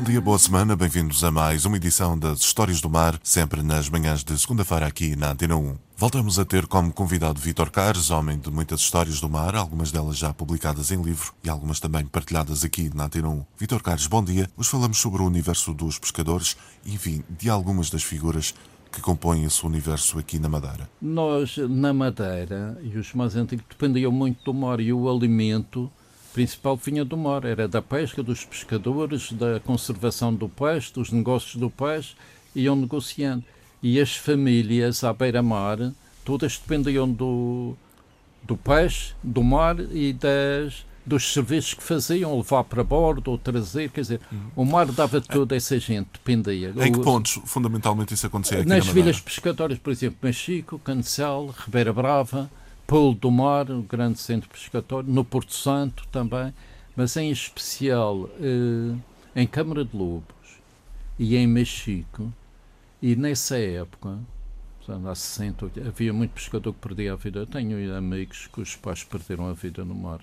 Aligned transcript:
Bom 0.00 0.04
dia, 0.04 0.18
boa 0.18 0.38
semana, 0.38 0.74
bem-vindos 0.74 1.22
a 1.22 1.30
mais 1.30 1.66
uma 1.66 1.76
edição 1.76 2.18
das 2.18 2.40
Histórias 2.40 2.80
do 2.80 2.88
Mar, 2.88 3.20
sempre 3.22 3.62
nas 3.62 3.90
manhãs 3.90 4.24
de 4.24 4.36
segunda-feira 4.38 4.86
aqui 4.86 5.14
na 5.14 5.32
Antena 5.32 5.56
1. 5.56 5.76
Voltamos 5.94 6.38
a 6.38 6.44
ter 6.46 6.66
como 6.66 6.90
convidado 6.90 7.38
Vítor 7.38 7.70
Cares, 7.70 8.08
homem 8.10 8.38
de 8.38 8.50
muitas 8.50 8.80
histórias 8.80 9.20
do 9.20 9.28
mar, 9.28 9.54
algumas 9.54 9.92
delas 9.92 10.16
já 10.16 10.32
publicadas 10.32 10.90
em 10.90 11.02
livro 11.02 11.34
e 11.44 11.50
algumas 11.50 11.80
também 11.80 12.06
partilhadas 12.06 12.64
aqui 12.64 12.90
na 12.94 13.04
Antena 13.04 13.28
1. 13.28 13.44
Vítor 13.58 13.82
Cares, 13.82 14.06
bom 14.06 14.24
dia. 14.24 14.48
Hoje 14.56 14.70
falamos 14.70 14.96
sobre 14.96 15.20
o 15.20 15.26
universo 15.26 15.74
dos 15.74 15.98
pescadores 15.98 16.56
enfim, 16.86 17.22
de 17.38 17.50
algumas 17.50 17.90
das 17.90 18.02
figuras 18.02 18.54
que 18.90 19.02
compõem 19.02 19.44
esse 19.44 19.66
universo 19.66 20.18
aqui 20.18 20.38
na 20.38 20.48
Madeira. 20.48 20.88
Nós, 20.98 21.58
na 21.58 21.92
Madeira, 21.92 22.80
e 22.82 22.96
os 22.96 23.12
mais 23.12 23.36
antigos, 23.36 23.66
dependiam 23.68 24.10
muito 24.10 24.42
do 24.44 24.54
mar 24.54 24.80
e 24.80 24.94
o 24.94 25.10
alimento 25.10 25.92
principal 26.32 26.76
vinha 26.76 27.04
do 27.04 27.16
mar, 27.16 27.44
era 27.44 27.66
da 27.66 27.82
pesca, 27.82 28.22
dos 28.22 28.44
pescadores, 28.44 29.32
da 29.32 29.60
conservação 29.60 30.34
do 30.34 30.48
peixe, 30.48 30.92
dos 30.92 31.10
negócios 31.10 31.56
do 31.56 31.70
peixe, 31.70 32.14
iam 32.54 32.76
negociando. 32.76 33.44
E 33.82 34.00
as 34.00 34.14
famílias 34.16 35.02
à 35.04 35.12
beira-mar, 35.12 35.92
todas 36.24 36.58
dependiam 36.58 37.10
do, 37.10 37.74
do 38.42 38.56
peixe, 38.56 39.14
do 39.22 39.42
mar 39.42 39.76
e 39.80 40.12
das, 40.12 40.84
dos 41.04 41.32
serviços 41.32 41.74
que 41.74 41.82
faziam, 41.82 42.36
levar 42.36 42.64
para 42.64 42.84
bordo 42.84 43.30
ou 43.30 43.38
trazer, 43.38 43.90
quer 43.90 44.02
dizer, 44.02 44.20
o 44.54 44.64
mar 44.64 44.86
dava 44.86 45.20
toda 45.20 45.56
essa 45.56 45.78
gente, 45.78 46.08
dependia. 46.12 46.74
Em 46.76 46.92
que 46.92 47.00
pontos, 47.00 47.40
fundamentalmente, 47.46 48.12
isso 48.14 48.26
acontecia 48.26 48.58
aqui 48.58 48.68
Nas 48.68 48.86
na 48.86 48.92
vilas 48.92 49.18
pescatórias, 49.18 49.78
por 49.78 49.90
exemplo, 49.90 50.18
Machico, 50.22 50.78
Cancel, 50.78 51.54
Ribeira 51.64 51.92
Brava, 51.92 52.50
Polo 52.90 53.14
do 53.14 53.30
Mar, 53.30 53.70
o 53.70 53.82
grande 53.82 54.18
centro 54.18 54.50
pescatório, 54.50 55.08
no 55.08 55.24
Porto 55.24 55.54
Santo 55.54 56.04
também, 56.08 56.52
mas 56.96 57.16
em 57.16 57.30
especial 57.30 58.28
eh, 58.40 58.98
em 59.36 59.46
Câmara 59.46 59.84
de 59.84 59.96
Lobos 59.96 60.58
e 61.16 61.36
em 61.36 61.46
Mexico, 61.46 62.32
e 63.00 63.14
nessa 63.14 63.56
época, 63.56 64.18
há 64.88 65.14
60, 65.14 65.66
80, 65.66 65.88
havia 65.88 66.12
muito 66.12 66.32
pescador 66.32 66.72
que 66.72 66.80
perdia 66.80 67.12
a 67.12 67.16
vida. 67.16 67.46
Tenho 67.46 67.96
amigos 67.96 68.48
cujos 68.48 68.74
pais 68.74 69.04
perderam 69.04 69.48
a 69.48 69.52
vida 69.52 69.84
no 69.84 69.94
mar. 69.94 70.18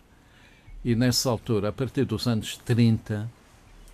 E 0.84 0.94
nessa 0.94 1.30
altura, 1.30 1.70
a 1.70 1.72
partir 1.72 2.04
dos 2.04 2.28
anos 2.28 2.58
30, 2.58 3.32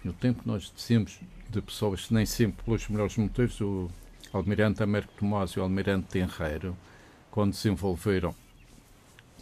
no 0.04 0.14
tempo 0.14 0.42
que 0.42 0.48
nós 0.48 0.74
dizemos 0.76 1.20
de 1.48 1.62
pessoas, 1.62 2.10
nem 2.10 2.26
sempre 2.26 2.66
pelos 2.66 2.88
melhores 2.88 3.18
motivos, 3.18 3.62
o 3.62 3.88
Almirante 4.34 4.82
Américo 4.82 5.14
Tomás 5.16 5.52
e 5.52 5.60
o 5.60 5.62
Almirante 5.62 6.08
Tenreiro, 6.08 6.76
quando 7.30 7.52
desenvolveram 7.52 8.34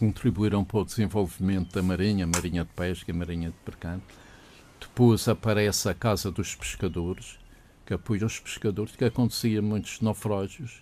contribuíram 0.02 0.64
para 0.64 0.80
o 0.80 0.86
desenvolvimento 0.86 1.76
da 1.76 1.84
Marinha, 1.84 2.26
Marinha 2.26 2.64
de 2.64 2.72
Pesca 2.72 3.12
e 3.12 3.14
Marinha 3.14 3.52
de 3.52 3.56
Mercante. 3.64 4.04
Depois 4.80 5.28
aparece 5.28 5.88
a 5.88 5.94
Casa 5.94 6.32
dos 6.32 6.56
Pescadores, 6.56 7.38
que 7.86 7.94
apoia 7.94 8.26
os 8.26 8.40
pescadores, 8.40 8.96
que 8.96 9.06
acontecia 9.06 9.62
muitos 9.62 10.02
naufrágios. 10.02 10.82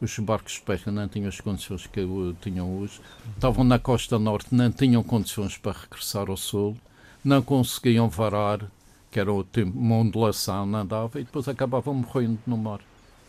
Os 0.00 0.18
barcos 0.18 0.54
de 0.54 0.62
pesca 0.62 0.90
não 0.90 1.06
tinham 1.06 1.28
as 1.28 1.40
condições 1.40 1.86
que 1.86 2.00
tinham 2.40 2.76
hoje. 2.76 3.00
Estavam 3.36 3.62
na 3.62 3.78
costa 3.78 4.18
norte, 4.18 4.52
não 4.52 4.72
tinham 4.72 5.00
condições 5.04 5.56
para 5.56 5.78
regressar 5.78 6.28
ao 6.28 6.36
sul, 6.36 6.76
não 7.24 7.40
conseguiam 7.42 8.08
varar, 8.08 8.68
que 9.12 9.20
era 9.20 9.30
uma 9.32 9.94
ondulação, 9.94 10.66
não 10.66 10.84
dava, 10.84 11.20
e 11.20 11.24
depois 11.24 11.46
acabavam 11.46 11.94
morrendo 11.94 12.40
no 12.44 12.58
mar. 12.58 12.80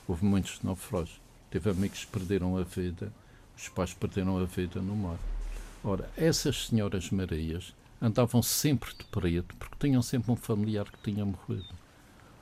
Houve 0.07 0.25
muitos 0.25 0.63
naufrágios. 0.63 1.21
Tive 1.51 1.69
amigos 1.69 2.05
que 2.05 2.11
perderam 2.11 2.57
a 2.57 2.63
vida 2.63 3.13
os 3.57 3.69
pais 3.69 3.93
perderam 3.93 4.37
a 4.37 4.45
vida 4.45 4.79
no 4.79 4.95
mar. 4.95 5.17
Ora, 5.83 6.09
essas 6.15 6.67
senhoras 6.67 7.09
Marias 7.09 7.73
andavam 7.99 8.41
sempre 8.43 8.91
de 8.91 9.03
preto 9.05 9.55
porque 9.55 9.87
tinham 9.87 10.01
sempre 10.01 10.31
um 10.31 10.35
familiar 10.35 10.85
que 10.85 11.11
tinha 11.11 11.25
morrido. 11.25 11.65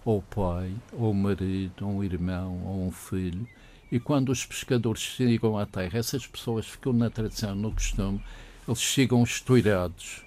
Ou 0.04 0.20
o 0.20 0.22
pai, 0.22 0.76
ou 0.92 1.12
o 1.12 1.16
marido, 1.16 1.88
ou 1.88 1.94
um 1.94 2.04
irmão, 2.04 2.62
ou 2.66 2.88
um 2.88 2.92
filho. 2.92 3.48
E 3.92 4.00
quando 4.00 4.30
os 4.30 4.46
pescadores 4.46 5.02
chegam 5.02 5.58
à 5.58 5.66
terra, 5.66 5.98
essas 5.98 6.28
pessoas 6.28 6.68
ficam 6.68 6.92
na 6.92 7.10
tradição, 7.10 7.56
no 7.56 7.72
costume, 7.72 8.22
eles 8.68 8.82
chegam 8.82 9.24
estourados, 9.24 10.24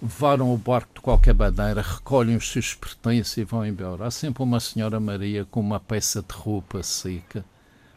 varam 0.00 0.54
o 0.54 0.56
barco 0.56 0.94
de 0.94 1.00
qualquer 1.00 1.34
maneira, 1.34 1.82
recolhem 1.82 2.36
os 2.36 2.50
seus 2.50 2.74
pertences 2.74 3.36
e 3.36 3.44
vão 3.44 3.66
embora. 3.66 4.06
Há 4.06 4.10
sempre 4.10 4.42
uma 4.42 4.60
senhora 4.60 5.00
Maria 5.00 5.44
com 5.44 5.60
uma 5.60 5.80
peça 5.80 6.22
de 6.22 6.34
roupa 6.34 6.82
seca 6.82 7.44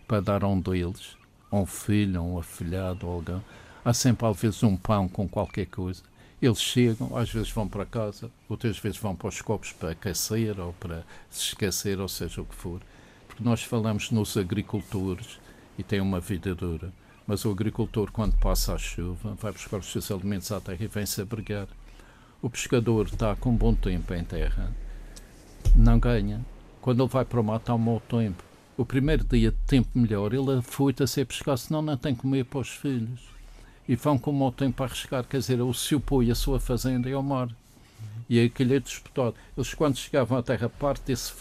para 0.08 0.22
dar 0.22 0.44
a 0.44 0.48
um 0.48 0.60
deles 0.60 1.16
a 1.56 1.62
um 1.62 1.66
filho, 1.66 2.20
a 2.20 2.24
um 2.24 2.38
afilhado, 2.38 3.08
alguém. 3.08 3.42
Há 3.84 3.94
sempre, 3.94 4.28
às 4.28 4.38
vezes, 4.38 4.64
um 4.64 4.76
pão 4.76 5.08
com 5.08 5.28
qualquer 5.28 5.66
coisa. 5.68 6.02
Eles 6.42 6.60
chegam, 6.60 7.16
às 7.18 7.30
vezes 7.30 7.50
vão 7.50 7.68
para 7.68 7.86
casa, 7.86 8.30
outras 8.50 8.78
vezes 8.78 8.98
vão 8.98 9.16
para 9.16 9.30
os 9.30 9.42
copos 9.42 9.72
para 9.72 9.92
aquecer 9.92 10.60
ou 10.60 10.74
para 10.74 11.04
se 11.30 11.48
esquecer, 11.48 12.00
ou 12.00 12.08
seja 12.08 12.42
o 12.42 12.46
que 12.46 12.56
for. 12.56 12.82
Porque 13.28 13.44
nós 13.44 13.64
falamos 13.64 14.12
nos 14.12 14.36
agricultores 14.38 15.40
e 15.78 15.84
têm 15.84 16.02
uma 16.02 16.20
vida 16.20 16.54
dura. 16.54 16.92
Mas 17.26 17.46
o 17.46 17.52
agricultor, 17.52 18.12
quando 18.12 18.38
passa 18.38 18.74
a 18.74 18.78
chuva, 18.78 19.36
vai 19.36 19.52
buscar 19.52 19.78
os 19.78 19.92
seus 19.92 20.12
alimentos 20.12 20.52
à 20.52 20.60
terra 20.60 20.84
e 20.84 20.88
vem-se 20.88 21.22
abrigar. 21.22 21.68
O 22.42 22.50
pescador 22.50 23.08
está 23.08 23.36
com 23.36 23.50
um 23.50 23.56
bom 23.56 23.74
tempo 23.74 24.14
em 24.14 24.24
terra, 24.24 24.72
não 25.76 25.98
ganha. 25.98 26.46
Quando 26.82 27.02
ele 27.02 27.10
vai 27.10 27.26
para 27.26 27.42
o 27.42 27.44
mar, 27.44 27.58
está 27.58 27.74
um 27.74 27.80
mau 27.80 28.00
tempo 28.00 28.44
o 28.78 28.86
primeiro 28.86 29.24
dia 29.24 29.52
de 29.52 29.58
tempo 29.66 29.90
melhor, 29.96 30.34
ele 30.34 30.62
foi-se 30.62 31.22
a 31.22 31.26
pescar, 31.26 31.58
senão 31.58 31.82
não 31.82 31.98
tem 31.98 32.14
comer 32.14 32.46
para 32.46 32.60
os 32.60 32.70
filhos. 32.70 33.22
E 33.88 33.96
vão 33.96 34.18
com 34.18 34.32
o 34.32 34.34
mau 34.34 34.52
tempo 34.52 34.82
a 34.84 34.88
arriscar, 34.88 35.24
quer 35.24 35.38
dizer, 35.38 35.62
o 35.62 35.74
se 35.74 35.96
opõe 35.96 36.32
a 36.32 36.36
sua 36.36 36.60
fazenda 36.60 37.10
e 37.10 37.14
ao 37.14 37.22
mar. 37.22 37.50
E 38.28 38.42
aquele 38.42 38.76
é 38.76 38.80
disputado. 38.80 39.36
Eles, 39.56 39.74
quando 39.74 39.98
chegavam 39.98 40.38
à 40.38 40.44
terra, 40.44 40.68
parte 40.68 41.04
desse 41.06 41.32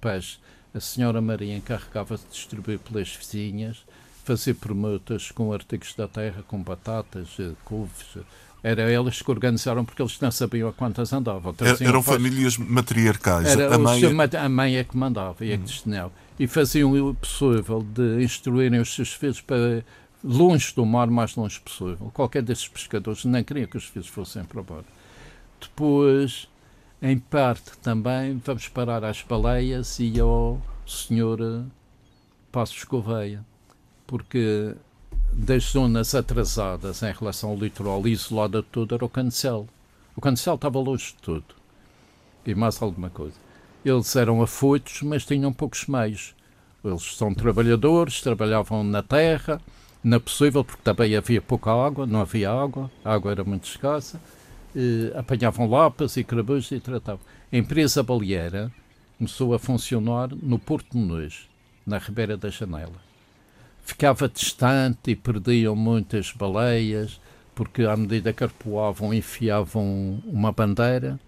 peixe, 0.00 0.38
a 0.72 0.80
senhora 0.80 1.20
Maria 1.20 1.56
encarregava-se 1.56 2.24
de 2.24 2.32
distribuir 2.32 2.78
pelas 2.78 3.14
vizinhas, 3.14 3.84
fazer 4.24 4.54
permutas 4.54 5.30
com 5.30 5.52
artigos 5.52 5.94
da 5.94 6.08
terra, 6.08 6.42
com 6.46 6.62
batatas, 6.62 7.28
eh, 7.38 7.52
couves, 7.64 8.16
era 8.62 8.82
elas 8.90 9.20
que 9.20 9.30
organizaram 9.30 9.84
porque 9.84 10.02
eles 10.02 10.18
não 10.20 10.30
sabiam 10.30 10.68
a 10.68 10.72
quantas 10.72 11.12
andavam. 11.12 11.54
Eram 11.80 12.02
famílias 12.02 12.56
matriarcais. 12.58 13.48
Era, 13.48 13.74
a, 13.74 13.78
mãe... 13.78 14.00
a 14.04 14.48
mãe 14.48 14.76
é 14.76 14.84
que 14.84 14.96
mandava 14.96 15.44
e 15.44 15.52
é 15.52 15.56
que 15.56 15.64
destinava 15.64 16.12
e 16.40 16.46
faziam 16.46 16.90
o 16.94 17.14
possível 17.14 17.82
de 17.82 18.24
instruírem 18.24 18.80
os 18.80 18.94
seus 18.94 19.12
filhos 19.12 19.42
para 19.42 19.84
longe 20.24 20.74
do 20.74 20.86
mar, 20.86 21.06
mais 21.08 21.36
longe 21.36 21.60
possível. 21.60 22.10
Qualquer 22.14 22.42
desses 22.42 22.66
pescadores 22.66 23.26
nem 23.26 23.44
queria 23.44 23.66
que 23.66 23.76
os 23.76 23.84
filhos 23.84 24.08
fossem 24.08 24.42
para 24.42 24.62
o. 24.62 24.84
Depois, 25.60 26.48
em 27.02 27.18
parte 27.18 27.76
também, 27.82 28.40
vamos 28.42 28.68
parar 28.68 29.04
às 29.04 29.20
baleias 29.20 30.00
e 30.00 30.18
ao 30.18 30.58
senhor 30.86 31.42
eh, 31.42 31.62
Passos 32.50 32.84
Gouveia, 32.84 33.44
porque 34.06 34.74
das 35.34 35.64
zonas 35.64 36.14
atrasadas 36.14 37.02
em 37.02 37.12
relação 37.12 37.50
ao 37.50 37.56
litoral 37.58 38.08
isolada 38.08 38.62
de 38.62 38.68
tudo 38.68 38.94
era 38.94 39.04
o 39.04 39.10
Cancel. 39.10 39.68
O 40.16 40.22
Cancel 40.22 40.54
estava 40.54 40.78
longe 40.78 41.08
de 41.08 41.16
tudo. 41.20 41.54
E 42.46 42.54
mais 42.54 42.80
alguma 42.80 43.10
coisa. 43.10 43.49
Eles 43.84 44.14
eram 44.14 44.42
afoitos, 44.42 45.02
mas 45.02 45.24
tinham 45.24 45.52
poucos 45.52 45.86
meios. 45.86 46.34
Eles 46.84 47.16
são 47.16 47.32
trabalhadores, 47.32 48.20
trabalhavam 48.20 48.84
na 48.84 49.02
terra, 49.02 49.60
na 50.02 50.18
possível, 50.18 50.64
porque 50.64 50.82
também 50.82 51.16
havia 51.16 51.40
pouca 51.40 51.70
água, 51.72 52.06
não 52.06 52.20
havia 52.20 52.50
água, 52.50 52.90
a 53.04 53.12
água 53.12 53.32
era 53.32 53.44
muito 53.44 53.64
escassa, 53.64 54.20
eh, 54.74 55.12
apanhavam 55.16 55.68
lapas 55.68 56.16
e 56.16 56.24
crabujos 56.24 56.70
e 56.72 56.80
tratavam. 56.80 57.20
A 57.52 57.56
empresa 57.56 58.02
baleeira 58.02 58.72
começou 59.18 59.52
a 59.54 59.58
funcionar 59.58 60.28
no 60.28 60.58
Porto 60.58 60.96
de 60.96 61.50
na 61.86 61.98
Ribeira 61.98 62.36
da 62.36 62.48
Janela. 62.48 63.10
Ficava 63.82 64.28
distante 64.28 65.10
e 65.10 65.16
perdiam 65.16 65.74
muitas 65.74 66.32
baleias, 66.32 67.20
porque 67.54 67.82
à 67.82 67.96
medida 67.96 68.32
que 68.32 68.44
arpoavam, 68.44 69.12
enfiavam 69.12 70.22
uma 70.24 70.52
bandeira 70.52 71.18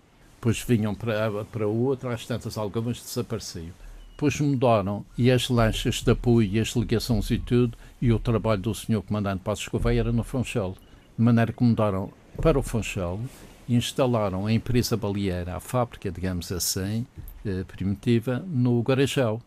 depois 0.42 0.60
vinham 0.60 0.92
para, 0.92 1.44
para 1.44 1.68
outra, 1.68 2.12
às 2.12 2.26
tantas 2.26 2.58
algumas 2.58 3.00
desapareciam. 3.00 3.70
Depois 4.10 4.40
mudaram 4.40 5.06
e 5.16 5.30
as 5.30 5.48
lanchas 5.48 6.02
de 6.02 6.10
apoio 6.10 6.50
e 6.50 6.58
as 6.58 6.70
ligações 6.70 7.30
e 7.30 7.38
tudo, 7.38 7.78
e 8.00 8.12
o 8.12 8.18
trabalho 8.18 8.60
do 8.60 8.74
senhor 8.74 9.02
comandante 9.02 9.44
Passos 9.44 9.68
Gouveia 9.68 10.00
era 10.00 10.10
no 10.10 10.24
Funchal. 10.24 10.76
De 11.16 11.24
maneira 11.24 11.52
que 11.52 11.62
mudaram 11.62 12.12
para 12.40 12.58
o 12.58 12.62
Funchal 12.62 13.20
e 13.68 13.76
instalaram 13.76 14.44
a 14.44 14.52
empresa 14.52 14.96
baleeira, 14.96 15.54
a 15.54 15.60
fábrica, 15.60 16.10
digamos 16.10 16.50
assim, 16.50 17.06
eh, 17.46 17.62
primitiva, 17.62 18.44
no 18.44 18.82
Garajal. 18.82 19.40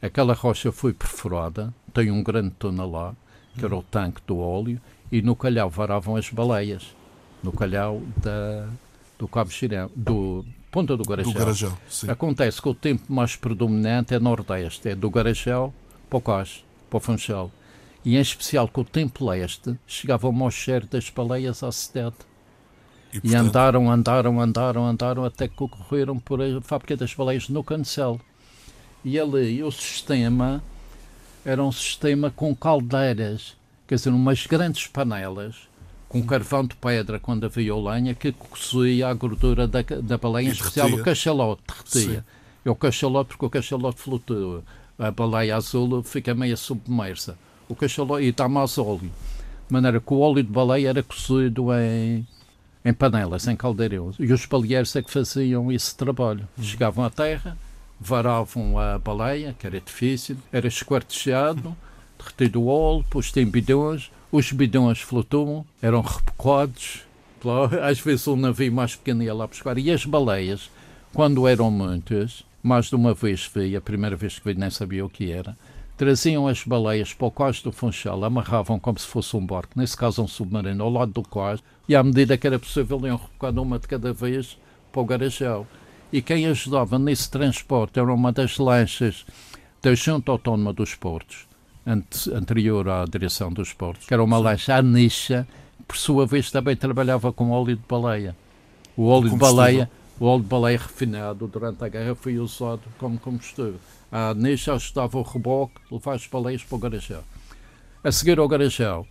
Aquela 0.00 0.32
rocha 0.32 0.72
foi 0.72 0.94
perfurada, 0.94 1.70
tem 1.92 2.10
um 2.10 2.22
grande 2.22 2.54
túnel 2.58 2.90
lá, 2.90 3.14
que 3.58 3.62
era 3.62 3.76
o 3.76 3.82
tanque 3.82 4.22
do 4.26 4.38
óleo, 4.38 4.80
e 5.12 5.20
no 5.20 5.36
calhau 5.36 5.68
varavam 5.68 6.16
as 6.16 6.30
baleias, 6.30 6.96
no 7.42 7.52
calhau 7.52 8.00
da, 8.16 8.66
do 9.20 9.28
Cabo 9.28 9.50
Girão, 9.50 9.90
do 9.94 10.46
Ponta 10.70 10.96
do 10.96 11.04
Garajal. 11.04 11.76
Do. 12.02 12.10
Acontece 12.10 12.62
que 12.62 12.68
o 12.68 12.74
tempo 12.74 13.12
mais 13.12 13.36
predominante 13.36 14.14
é 14.14 14.18
Nordeste, 14.18 14.88
é 14.88 14.94
do 14.94 15.10
Garajal 15.10 15.74
para 16.08 16.16
o 16.16 16.20
Cais, 16.22 16.64
para 16.88 16.96
o 16.96 17.00
Funchal. 17.00 17.50
E 18.02 18.16
em 18.16 18.20
especial 18.20 18.66
com 18.66 18.80
o 18.80 18.84
tempo 18.84 19.28
leste, 19.28 19.78
chegavam 19.86 20.42
ao 20.42 20.50
cheiro 20.50 20.86
das 20.86 21.10
baleias 21.10 21.62
à 21.62 21.70
cidade. 21.70 22.16
E, 23.12 23.18
e 23.18 23.20
portanto... 23.20 23.40
andaram, 23.40 23.90
andaram, 23.90 24.40
andaram, 24.40 24.86
andaram 24.86 25.24
até 25.24 25.46
que 25.46 25.56
correram 25.56 26.18
por 26.18 26.40
a 26.40 26.60
fábrica 26.62 26.96
das 26.96 27.12
baleias 27.12 27.50
no 27.50 27.62
Cancelo. 27.62 28.18
E 29.04 29.20
ali 29.20 29.62
o 29.62 29.70
sistema 29.70 30.62
era 31.44 31.62
um 31.62 31.72
sistema 31.72 32.30
com 32.30 32.56
caldeiras, 32.56 33.54
quer 33.86 33.96
dizer, 33.96 34.10
umas 34.10 34.46
grandes 34.46 34.86
panelas 34.86 35.68
com 36.10 36.20
carvão 36.24 36.66
de 36.66 36.74
pedra 36.74 37.20
quando 37.20 37.44
havia 37.44 37.74
lenha 37.76 38.16
que 38.16 38.32
cozia 38.32 39.06
a 39.06 39.14
gordura 39.14 39.68
da, 39.68 39.80
da 40.02 40.18
baleia, 40.18 40.48
em 40.48 40.50
especial 40.50 40.90
o 40.90 41.04
cachalote, 41.04 41.62
derretia. 41.68 42.26
É 42.64 42.68
o 42.68 42.74
cachalote 42.74 43.28
porque 43.28 43.46
o 43.46 43.50
cachalote 43.50 44.00
flutua. 44.00 44.64
A 44.98 45.12
baleia 45.12 45.56
azul 45.56 46.02
fica 46.02 46.34
meio 46.34 46.56
submersa. 46.56 47.38
O 47.68 47.76
cachalote, 47.76 48.24
e 48.24 48.32
dá 48.32 48.48
mais 48.48 48.76
óleo. 48.76 49.08
De 49.68 49.72
maneira 49.72 50.00
que 50.00 50.12
o 50.12 50.18
óleo 50.18 50.42
de 50.42 50.50
baleia 50.50 50.88
era 50.88 51.00
cozido 51.00 51.68
em, 51.74 52.26
em 52.84 52.92
panelas, 52.92 53.46
em 53.46 53.54
caldeirões. 53.54 54.16
E 54.18 54.32
os 54.32 54.44
baleeiros 54.46 54.96
é 54.96 55.02
que 55.02 55.12
faziam 55.12 55.70
esse 55.70 55.96
trabalho. 55.96 56.46
Chegavam 56.60 57.04
à 57.04 57.10
terra, 57.10 57.56
varavam 58.00 58.76
a 58.76 58.98
baleia, 58.98 59.54
que 59.56 59.64
era 59.64 59.80
difícil, 59.80 60.36
era 60.52 60.66
esquartejado, 60.66 61.76
derretido 62.20 62.62
o 62.62 62.66
óleo, 62.66 63.04
posto 63.08 63.38
em 63.38 63.46
bidões, 63.46 64.10
os 64.30 64.52
bidões 64.52 65.00
flutuam, 65.00 65.64
eram 65.80 66.02
repocados, 66.02 67.02
às 67.82 67.98
vezes 68.00 68.28
um 68.28 68.36
navio 68.36 68.72
mais 68.72 68.94
pequeno 68.94 69.22
ia 69.22 69.34
lá 69.34 69.46
buscar. 69.46 69.78
E 69.78 69.90
as 69.90 70.04
baleias, 70.04 70.70
quando 71.12 71.48
eram 71.48 71.70
muitas, 71.70 72.44
mais 72.62 72.86
de 72.86 72.94
uma 72.94 73.14
vez 73.14 73.50
vi, 73.52 73.74
a 73.74 73.80
primeira 73.80 74.16
vez 74.16 74.38
que 74.38 74.52
vi 74.52 74.58
nem 74.58 74.70
sabia 74.70 75.04
o 75.04 75.10
que 75.10 75.30
era, 75.32 75.56
traziam 75.96 76.46
as 76.46 76.64
baleias 76.64 77.12
para 77.12 77.26
o 77.26 77.30
cais 77.30 77.60
do 77.60 77.72
Funchal, 77.72 78.24
amarravam 78.24 78.78
como 78.78 78.98
se 78.98 79.06
fosse 79.06 79.36
um 79.36 79.44
barco, 79.44 79.78
nesse 79.78 79.96
caso 79.96 80.22
um 80.22 80.28
submarino, 80.28 80.84
ao 80.84 80.90
lado 80.90 81.12
do 81.12 81.22
cais, 81.22 81.62
e 81.88 81.94
à 81.94 82.02
medida 82.02 82.38
que 82.38 82.46
era 82.46 82.58
possível 82.58 82.98
iam 83.06 83.16
rebocando 83.16 83.62
uma 83.62 83.78
de 83.78 83.88
cada 83.88 84.12
vez 84.12 84.56
para 84.92 85.02
o 85.02 85.04
Garajal. 85.04 85.66
E 86.12 86.20
quem 86.22 86.46
ajudava 86.46 86.98
nesse 86.98 87.30
transporte 87.30 87.98
era 87.98 88.12
uma 88.12 88.32
das 88.32 88.58
lanchas 88.58 89.24
da 89.82 89.94
Junta 89.94 90.32
Autónoma 90.32 90.72
dos 90.72 90.94
Portos, 90.94 91.46
anterior 92.32 92.88
à 92.88 93.04
direção 93.04 93.52
dos 93.52 93.72
portos, 93.72 94.06
que 94.06 94.14
era 94.14 94.22
uma 94.22 94.38
lancha 94.38 94.76
anicha, 94.76 95.46
por 95.86 95.96
sua 95.96 96.26
vez 96.26 96.50
também 96.50 96.76
trabalhava 96.76 97.32
com 97.32 97.50
óleo 97.50 97.76
de 97.76 97.82
baleia. 97.88 98.36
O 98.96 99.06
óleo 99.06 99.30
de 99.30 99.36
baleia, 99.36 99.90
o 100.18 100.26
óleo 100.26 100.42
de 100.42 100.48
baleia 100.48 100.78
refinado 100.78 101.46
durante 101.46 101.84
a 101.84 101.88
guerra 101.88 102.14
foi 102.14 102.38
usado 102.38 102.82
como 102.98 103.18
combustível. 103.18 103.76
A 104.12 104.30
anicha 104.30 104.74
ajudava 104.74 105.18
o 105.18 105.22
reboque, 105.22 105.74
levar 105.90 106.14
as 106.14 106.26
baleias 106.26 106.62
para 106.62 106.76
o 106.76 106.78
Garajal. 106.78 107.24
A 108.02 108.10
seguir 108.10 108.38
ao 108.38 108.48
Garajal, 108.48 109.06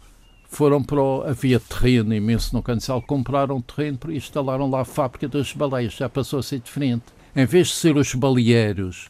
foram 0.49 0.83
para 0.83 0.99
o, 0.99 1.23
havia 1.23 1.59
terreno 1.59 2.13
imenso 2.13 2.55
no 2.55 2.63
Cancel, 2.63 3.01
compraram 3.03 3.61
terreno 3.61 3.99
e 4.09 4.17
instalaram 4.17 4.69
lá 4.69 4.81
a 4.81 4.85
fábrica 4.85 5.27
das 5.27 5.53
baleias, 5.53 5.93
já 5.93 6.09
passou 6.09 6.39
a 6.39 6.43
ser 6.43 6.59
diferente. 6.59 7.05
Em 7.35 7.45
vez 7.45 7.67
de 7.67 7.75
ser 7.75 7.95
os 7.95 8.13
baleeiros 8.15 9.09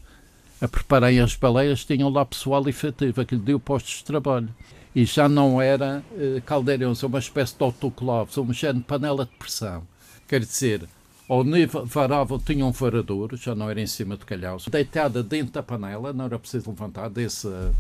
a 0.62 0.68
prepararem 0.68 1.20
as 1.20 1.36
baleias, 1.36 1.86
tinham 1.86 2.10
lá 2.10 2.26
pessoal 2.26 2.68
efetivo, 2.68 3.26
que 3.26 3.36
lhe 3.36 3.42
deu 3.42 3.60
postos 3.60 3.98
de 3.98 4.04
trabalho. 4.04 4.50
E 4.96 5.06
já 5.06 5.30
não 5.30 5.62
era 5.62 6.04
eh, 6.18 6.42
caldeirões, 6.46 7.04
uma 7.04 7.20
espécie 7.20 7.56
de 7.56 7.64
autoclaves, 7.64 8.36
uma 8.38 8.54
género 8.54 8.80
de 8.80 8.86
panela 8.86 9.26
de 9.26 9.32
pressão. 9.38 9.84
Quer 10.28 10.42
dizer, 10.42 10.88
ao 11.28 11.44
nível 11.44 11.86
varável 11.86 12.40
tinha 12.40 12.66
um 12.66 12.72
varador, 12.72 13.36
já 13.36 13.54
não 13.54 13.70
era 13.70 13.80
em 13.80 13.88
cima 13.88 14.18
de 14.18 14.26
calhaus, 14.26 14.66
deitada 14.68 15.22
dentro 15.22 15.54
da 15.54 15.64
panela, 15.64 16.12
não 16.12 16.26
era 16.26 16.40
preciso 16.40 16.72
levantar 16.72 17.10
desse 17.10 17.48
uh, 17.48 17.74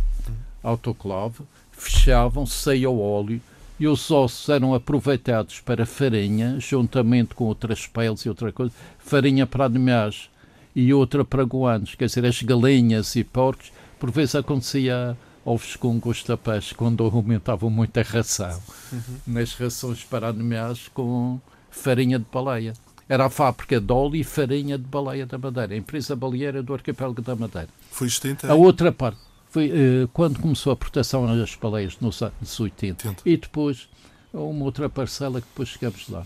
autoclave, 0.63 1.43
fechavam, 1.71 2.45
saía 2.45 2.89
o 2.89 3.01
óleo 3.01 3.41
e 3.79 3.87
os 3.87 4.11
ossos 4.11 4.49
eram 4.49 4.75
aproveitados 4.75 5.61
para 5.61 5.85
farinha, 5.85 6.59
juntamente 6.59 7.33
com 7.33 7.45
outras 7.45 7.87
peles 7.87 8.21
e 8.21 8.29
outra 8.29 8.51
coisa, 8.51 8.73
farinha 8.99 9.47
para 9.47 9.65
animais 9.65 10.29
e 10.75 10.94
outra 10.94 11.25
para 11.25 11.44
guanos, 11.44 11.95
quer 11.95 12.06
dizer, 12.06 12.25
as 12.25 12.42
galinhas 12.42 13.16
e 13.16 13.24
porcos, 13.24 13.71
por 14.00 14.12
vezes 14.12 14.36
acontecia 14.36 15.18
ovos 15.45 15.75
com 15.75 15.98
gosto 16.00 16.31
a 16.31 16.38
peixe, 16.38 16.75
quando 16.75 17.04
aumentavam 17.04 17.69
muito 17.69 17.98
a 17.98 18.04
ração, 18.04 18.62
uhum. 18.92 19.01
nas 19.27 19.54
rações 19.54 20.04
para 20.04 20.27
animais 20.27 20.88
com 20.94 21.39
farinha 21.71 22.19
de 22.19 22.25
baleia. 22.31 22.74
Era 23.07 23.25
a 23.25 23.30
fábrica 23.30 23.81
de 23.81 23.92
óleo 23.92 24.18
e 24.18 24.24
farinha 24.24 24.77
de 24.77 24.83
baleia 24.83 25.25
da 25.25 25.38
Madeira, 25.38 25.74
a 25.74 25.77
empresa 25.77 26.16
baleeira 26.16 26.62
do 26.62 26.74
arquipélago 26.74 27.21
da 27.21 27.36
Madeira. 27.36 27.69
Foi 27.89 28.07
extinta? 28.07 28.51
A 28.51 28.54
outra 28.54 28.92
parte 28.92 29.19
foi 29.50 29.69
uh, 29.69 30.07
quando 30.13 30.39
começou 30.39 30.71
a 30.71 30.75
proteção 30.75 31.25
das 31.25 31.56
baleias 31.56 31.98
nos 32.00 32.21
anos 32.21 32.60
80. 32.60 33.07
80. 33.07 33.24
E 33.27 33.36
depois, 33.36 33.89
uma 34.31 34.63
outra 34.63 34.88
parcela 34.88 35.42
que 35.42 35.48
depois 35.48 35.69
chegamos 35.69 36.07
lá. 36.07 36.24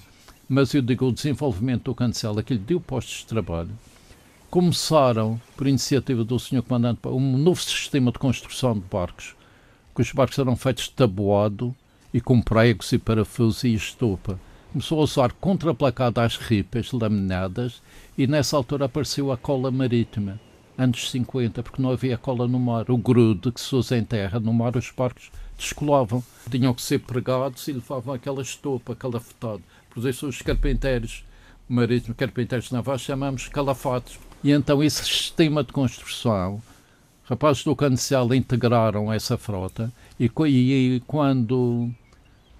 Mas 0.49 0.73
eu 0.73 0.81
digo, 0.81 1.05
o 1.05 1.13
desenvolvimento 1.13 1.85
do 1.85 1.95
Cancela, 1.95 2.43
que 2.43 2.53
lhe 2.53 2.59
deu 2.59 2.81
postos 2.81 3.19
de 3.19 3.27
trabalho, 3.27 3.69
começaram, 4.53 5.41
por 5.57 5.65
iniciativa 5.65 6.23
do 6.23 6.37
Sr. 6.37 6.61
Comandante, 6.61 6.99
um 7.07 7.39
novo 7.39 7.59
sistema 7.59 8.11
de 8.11 8.19
construção 8.19 8.75
de 8.75 8.81
barcos, 8.81 9.35
que 9.95 10.01
os 10.03 10.11
barcos 10.11 10.37
eram 10.37 10.55
feitos 10.55 10.83
de 10.83 10.91
tabuado 10.91 11.75
e 12.13 12.21
com 12.21 12.39
pregos 12.39 12.91
e 12.91 12.99
parafusos 12.99 13.63
e 13.63 13.73
estopa. 13.73 14.39
Começou 14.71 14.99
a 14.99 15.03
usar 15.05 15.31
contraplacado 15.31 16.21
às 16.21 16.37
ripas 16.37 16.91
laminadas 16.91 17.81
e 18.15 18.27
nessa 18.27 18.55
altura 18.55 18.85
apareceu 18.85 19.31
a 19.31 19.37
cola 19.37 19.71
marítima, 19.71 20.39
anos 20.77 21.09
50, 21.09 21.63
porque 21.63 21.81
não 21.81 21.89
havia 21.89 22.15
cola 22.15 22.47
no 22.47 22.59
mar. 22.59 22.91
O 22.91 22.97
grude 22.97 23.51
que 23.51 23.59
se 23.59 23.75
usa 23.75 23.97
em 23.97 24.03
terra, 24.03 24.39
no 24.39 24.53
mar 24.53 24.77
os 24.77 24.91
barcos 24.95 25.31
descolavam. 25.57 26.23
Tinham 26.51 26.75
que 26.75 26.83
ser 26.83 26.99
pregados 26.99 27.67
e 27.67 27.73
levavam 27.73 28.13
aquela 28.13 28.43
estopa 28.43 28.95
calafetado. 28.95 29.63
Por 29.89 30.07
isso 30.07 30.27
os 30.27 30.43
carpinteiros 30.43 31.25
marítimos, 31.67 32.15
carpinteiros 32.15 32.69
navais, 32.69 33.01
chamamos 33.01 33.47
calafatos 33.47 34.19
e 34.43 34.51
então 34.51 34.83
esse 34.83 35.03
sistema 35.03 35.63
de 35.63 35.71
construção, 35.71 36.61
rapazes 37.23 37.63
do 37.63 37.75
Cancel 37.75 38.33
integraram 38.33 39.11
essa 39.11 39.37
frota 39.37 39.91
e, 40.19 40.29
e, 40.47 41.03
quando 41.07 41.89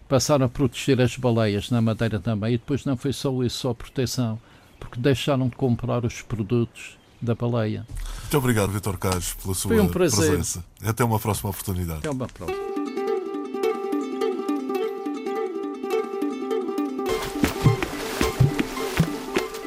passaram 0.08 0.46
a 0.46 0.50
proteger 0.50 1.02
as 1.02 1.18
baleias 1.18 1.70
na 1.70 1.82
Madeira 1.82 2.20
também, 2.20 2.54
e 2.54 2.58
depois 2.58 2.86
não 2.86 2.96
foi 2.96 3.12
só 3.12 3.44
isso, 3.44 3.60
só 3.60 3.74
proteção, 3.74 4.40
porque 4.80 5.00
deixaram 5.00 5.48
de 5.48 5.56
comprar 5.56 6.06
os 6.06 6.22
produtos 6.22 6.98
da 7.22 7.36
baleia. 7.36 7.86
Muito 8.22 8.38
obrigado, 8.38 8.72
Vitor 8.72 8.98
Carlos, 8.98 9.34
pela 9.34 9.54
sua 9.54 9.82
um 9.82 9.88
presença. 9.88 10.64
Até 10.84 11.04
uma 11.04 11.20
próxima 11.20 11.50
oportunidade. 11.50 12.00
Até 12.00 12.10
uma 12.10 12.28
próxima. 12.28 12.73